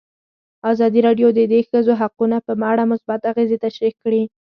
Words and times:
ازادي 0.71 0.99
راډیو 1.07 1.27
د 1.33 1.39
د 1.51 1.53
ښځو 1.69 1.93
حقونه 2.01 2.37
په 2.45 2.51
اړه 2.71 2.83
مثبت 2.91 3.21
اغېزې 3.31 3.57
تشریح 3.65 3.93
کړي. 4.03 4.23